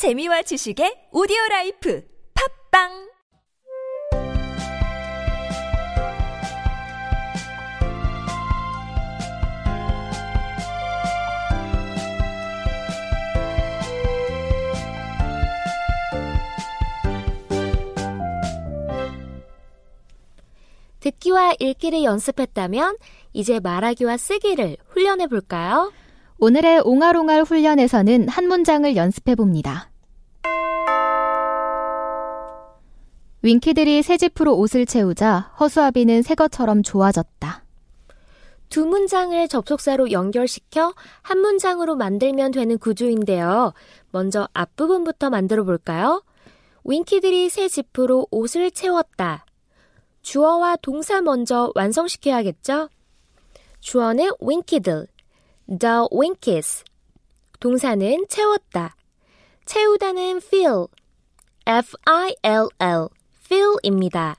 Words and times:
재미와 0.00 0.40
지식의 0.40 1.12
오디오 1.12 1.36
라이프 1.50 2.02
팝빵 2.72 2.88
듣기와 21.00 21.52
읽기를 21.60 22.04
연습했다면 22.04 22.96
이제 23.34 23.60
말하기와 23.60 24.16
쓰기를 24.16 24.78
훈련해 24.88 25.26
볼까요? 25.26 25.92
오늘의 26.38 26.80
옹알옹알 26.86 27.42
훈련에서는 27.42 28.28
한 28.28 28.48
문장을 28.48 28.96
연습해 28.96 29.34
봅니다. 29.34 29.89
윙키들이 33.42 34.02
새 34.02 34.18
집으로 34.18 34.56
옷을 34.58 34.84
채우자 34.84 35.52
허수아비는 35.58 36.22
새 36.22 36.34
것처럼 36.34 36.82
좋아졌다. 36.82 37.64
두 38.68 38.86
문장을 38.86 39.48
접속사로 39.48 40.12
연결시켜 40.12 40.94
한 41.22 41.38
문장으로 41.40 41.96
만들면 41.96 42.52
되는 42.52 42.78
구조인데요. 42.78 43.72
먼저 44.10 44.46
앞부분부터 44.52 45.30
만들어 45.30 45.64
볼까요? 45.64 46.22
윙키들이 46.84 47.48
새 47.48 47.68
지프로 47.68 48.26
옷을 48.30 48.70
채웠다. 48.70 49.44
주어와 50.22 50.76
동사 50.76 51.20
먼저 51.20 51.72
완성시켜야겠죠? 51.74 52.90
주어는 53.80 54.32
윙키들, 54.40 55.06
the 55.66 56.06
winkies. 56.12 56.84
동사는 57.58 58.26
채웠다. 58.28 58.94
채우다는 59.64 60.38
fill, 60.38 60.86
f-i-l-l, 61.66 63.08
fill입니다. 63.44 64.36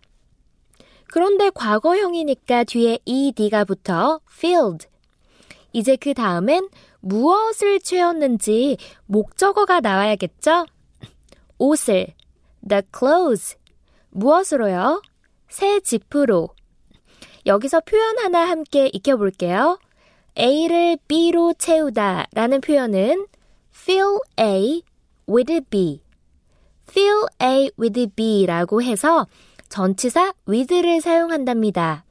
그런데 1.08 1.50
과거형이니까 1.50 2.64
뒤에 2.64 3.00
ed가 3.06 3.66
붙어 3.66 4.20
filled. 4.32 4.88
이제 5.74 5.96
그 5.96 6.14
다음엔 6.14 6.70
무엇을 7.00 7.80
채웠는지 7.80 8.78
목적어가 9.06 9.80
나와야겠죠? 9.80 10.66
옷을, 11.58 12.08
the 12.68 12.82
clothes. 12.98 13.58
무엇으로요? 14.10 15.02
새 15.50 15.80
지프로. 15.80 16.50
여기서 17.46 17.82
표현 17.82 18.20
하나 18.20 18.48
함께 18.50 18.90
익혀볼게요. 18.94 19.80
A를 20.38 20.98
B로 21.08 21.54
채우다 21.54 22.28
라는 22.34 22.62
표현은 22.62 23.28
fill 23.76 24.20
A 24.40 24.84
with 25.32 25.62
B. 25.70 26.02
fill 26.90 27.26
A 27.42 27.72
with 27.80 28.08
B 28.16 28.46
라고 28.46 28.82
해서 28.82 29.28
전치사 29.70 30.34
with를 30.48 31.00
사용한답니다. 31.02 32.04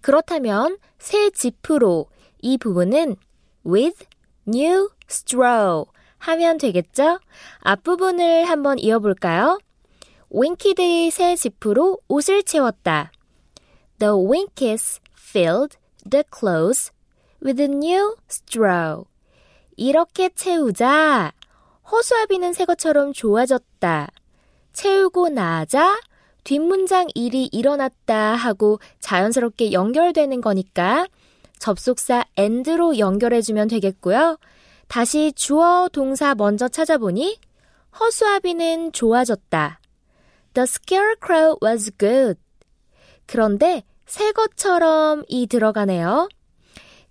그렇다면 0.00 0.78
새 0.98 1.30
지프로 1.30 2.06
이 2.40 2.58
부분은 2.58 3.16
with 3.64 4.04
new 4.48 4.88
straw 5.08 5.84
하면 6.18 6.58
되겠죠? 6.58 7.20
앞부분을 7.60 8.44
한번 8.44 8.78
이어볼까요? 8.78 9.58
윙키들이 10.30 11.10
새 11.10 11.36
지프로 11.36 11.98
옷을 12.08 12.42
채웠다. 12.42 13.12
The 13.98 14.12
winkies 14.14 15.00
filled 15.16 15.76
the 16.08 16.24
clothes 16.32 16.92
with 17.44 17.60
a 17.60 17.68
new 17.68 18.16
straw. 18.28 19.04
이렇게 19.76 20.28
채우자 20.30 21.32
허수아비는 21.90 22.52
새 22.52 22.64
것처럼 22.64 23.12
좋아졌다. 23.12 24.08
채우고 24.72 25.30
나자 25.30 26.00
뒷문장 26.44 27.08
일이 27.14 27.48
일어났다 27.52 28.34
하고 28.34 28.78
자연스럽게 29.00 29.72
연결되는 29.72 30.40
거니까 30.40 31.06
접속사 31.58 32.24
and로 32.38 32.98
연결해주면 32.98 33.68
되겠고요. 33.68 34.38
다시 34.88 35.32
주어 35.34 35.88
동사 35.92 36.34
먼저 36.34 36.68
찾아보니 36.68 37.38
허수아비는 37.98 38.92
좋아졌다. 38.92 39.80
The 40.54 40.64
scarecrow 40.64 41.56
was 41.62 41.90
good. 41.98 42.40
그런데 43.26 43.84
새 44.06 44.32
것처럼 44.32 45.24
이 45.28 45.46
들어가네요. 45.46 46.28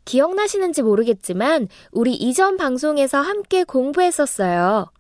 기억나시는지 0.06 0.82
모르겠지만 0.82 1.68
우리 1.92 2.14
이전 2.14 2.58
방송에서 2.58 3.22
함께 3.22 3.64
공부했었어요. 3.64 4.92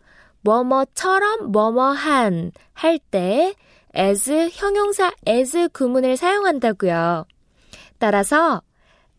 뭐뭐처럼 0.41 1.51
뭐뭐한 1.51 2.51
할 2.73 2.99
때 3.11 3.55
as 3.97 4.31
형용사 4.53 5.11
as 5.27 5.69
구문을 5.73 6.15
사용한다고요. 6.17 7.25
따라서 7.97 8.61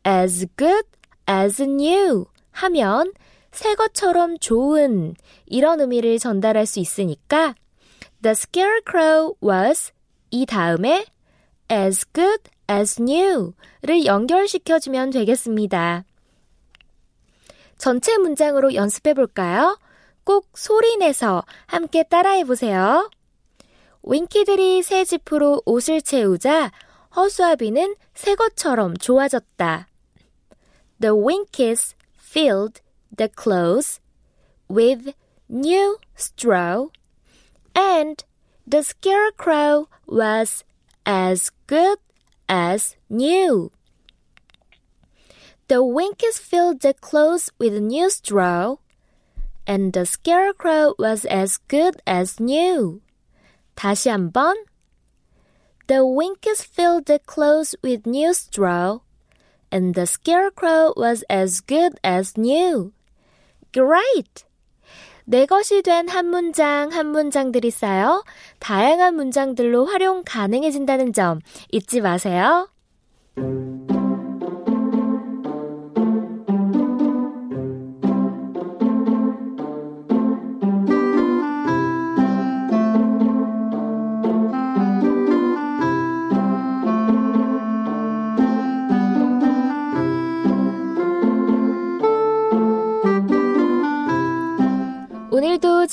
as 0.07 0.47
good 0.57 0.85
as 1.29 1.63
new 1.63 2.25
하면 2.53 3.13
새 3.53 3.75
것처럼 3.75 4.39
좋은 4.39 5.15
이런 5.47 5.81
의미를 5.81 6.19
전달할 6.19 6.67
수 6.67 6.79
있으니까 6.79 7.55
The 8.23 8.33
scarecrow 8.33 9.35
was 9.43 9.93
이 10.31 10.47
다음에 10.47 11.05
as 11.71 12.07
good 12.15 12.43
as 12.71 13.03
new를 13.03 14.05
연결시켜주면 14.05 15.11
되겠습니다. 15.11 16.05
전체 17.77 18.17
문장으로 18.19 18.75
연습해 18.75 19.15
볼까요? 19.15 19.79
꼭 20.23 20.47
소리내서 20.55 21.43
함께 21.67 22.05
따라해 22.05 22.45
보세요. 22.45 23.11
윙키들이 24.03 24.83
새 24.83 25.05
지프로 25.05 25.63
옷을 25.67 26.01
채우자 26.01 26.71
허수아비는 27.17 27.97
새 28.15 28.35
것처럼 28.35 28.97
좋아졌다. 28.97 29.89
The 31.01 31.15
winkies 31.15 31.97
filled 32.19 32.81
the 33.17 33.29
clothes 33.37 34.01
with 34.71 35.13
new 35.51 35.99
straw 36.17 36.89
and 37.77 38.23
the 38.69 38.83
scarecrow 38.83 39.89
was 40.07 40.65
as 41.07 41.51
good 41.67 41.99
as 42.50 42.96
new. 43.10 43.72
The 45.68 45.84
winkies 45.84 46.38
filled 46.38 46.82
the 46.82 46.94
clothes 46.94 47.50
with 47.58 47.74
new 47.74 48.10
straw, 48.10 48.78
and 49.66 49.94
the 49.94 50.06
scarecrow 50.06 50.94
was 51.00 51.26
as 51.26 51.58
good 51.68 52.02
as 52.06 52.40
new. 52.40 53.02
다시 53.76 54.12
한번. 54.12 54.56
The 55.88 56.06
winkies 56.06 56.62
filled 56.62 57.06
the 57.06 57.20
clothes 57.20 57.76
with 57.82 58.06
new 58.06 58.34
straw, 58.34 59.00
and 59.72 59.96
the 59.96 60.06
scarecrow 60.06 60.94
was 60.96 61.24
as 61.30 61.62
good 61.62 62.00
as 62.04 62.38
new. 62.38 62.94
Great! 63.74 64.46
내 65.31 65.47
것이 65.47 65.83
된 65.83 66.09
한 66.09 66.27
문장 66.27 66.91
한 66.91 67.07
문장들이 67.07 67.71
쌓여 67.71 68.25
다양한 68.59 69.15
문장들로 69.15 69.87
활용 69.87 70.25
가능해진다는 70.27 71.13
점 71.13 71.39
잊지 71.71 72.01
마세요. 72.01 72.69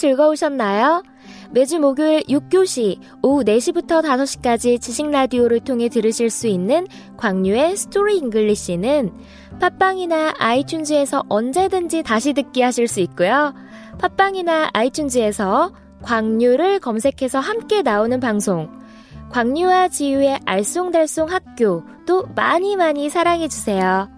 즐거우셨나요? 0.08 1.04
매주 1.52 1.80
목요일 1.80 2.22
6교시 2.24 3.00
오후 3.22 3.44
4시부터 3.44 4.02
5시까지 4.02 4.80
지식 4.80 5.10
라디오를 5.12 5.60
통해 5.60 5.90
들으실 5.90 6.30
수 6.30 6.48
있는 6.48 6.88
광유의 7.18 7.76
Story 7.76 8.18
English는 8.18 9.12
팟빵이나 9.60 10.34
아이튠즈에서 10.34 11.26
언제든지 11.28 12.04
다시 12.04 12.34
듣기 12.34 12.62
하실 12.62 12.88
수 12.88 13.02
있고요. 13.02 13.54
팟빵이나 14.00 14.72
아이튠즈에서 14.72 15.74
광유를 16.04 16.80
검색해서 16.80 17.40
함께 17.40 17.82
나오는 17.82 18.20
방송 18.20 18.70
광유와 19.32 19.90
지유의 19.90 20.40
알쏭달쏭 20.46 21.28
학교도 21.28 22.28
많이 22.36 22.78
많이 22.78 23.10
사랑해 23.10 23.50
주세요. 23.50 24.10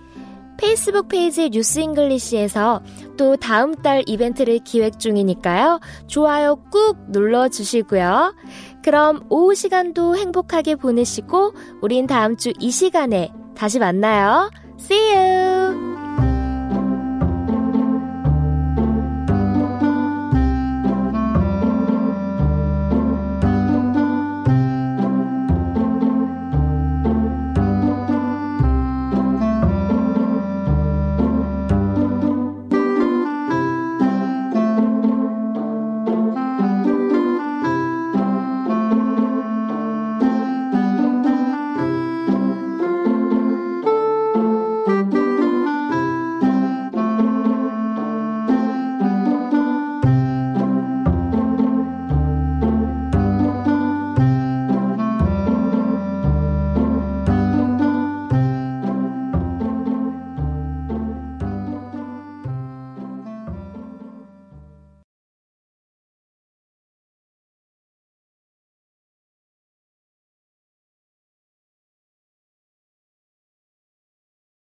페이스북 0.58 1.08
페이지 1.08 1.50
News 1.50 1.80
English에서 1.80 2.84
또 3.18 3.36
다음 3.36 3.74
달 3.74 4.04
이벤트를 4.06 4.60
기획 4.60 5.00
중이니까요. 5.00 5.80
좋아요 6.06 6.58
꾹 6.72 6.98
눌러주시고요. 7.08 8.36
그럼 8.84 9.26
오후 9.30 9.56
시간도 9.56 10.18
행복하게 10.18 10.76
보내시고 10.76 11.54
우린 11.82 12.06
다음 12.06 12.38
주 12.38 12.52
이 12.60 12.70
시간에 12.70 13.32
다시 13.56 13.80
만나요. 13.80 14.52
See 14.80 15.16
you! 15.16 15.91